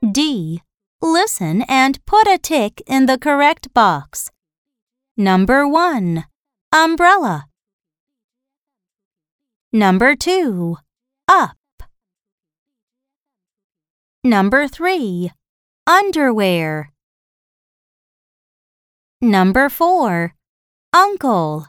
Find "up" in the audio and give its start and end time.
11.28-11.56